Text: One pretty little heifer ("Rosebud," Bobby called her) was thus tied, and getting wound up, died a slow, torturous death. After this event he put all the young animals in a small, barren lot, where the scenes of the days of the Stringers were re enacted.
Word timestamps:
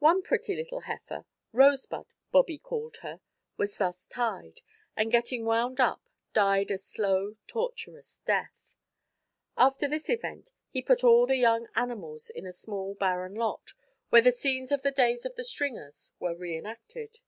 One 0.00 0.20
pretty 0.20 0.54
little 0.54 0.80
heifer 0.80 1.24
("Rosebud," 1.50 2.04
Bobby 2.30 2.58
called 2.58 2.98
her) 2.98 3.22
was 3.56 3.78
thus 3.78 4.04
tied, 4.06 4.60
and 4.98 5.10
getting 5.10 5.46
wound 5.46 5.80
up, 5.80 6.10
died 6.34 6.70
a 6.70 6.76
slow, 6.76 7.36
torturous 7.46 8.20
death. 8.26 8.76
After 9.56 9.88
this 9.88 10.10
event 10.10 10.52
he 10.68 10.82
put 10.82 11.02
all 11.02 11.26
the 11.26 11.38
young 11.38 11.68
animals 11.74 12.28
in 12.28 12.44
a 12.44 12.52
small, 12.52 12.92
barren 12.94 13.34
lot, 13.34 13.72
where 14.10 14.20
the 14.20 14.30
scenes 14.30 14.72
of 14.72 14.82
the 14.82 14.90
days 14.92 15.24
of 15.24 15.36
the 15.36 15.42
Stringers 15.42 16.12
were 16.20 16.36
re 16.36 16.54
enacted. 16.54 17.20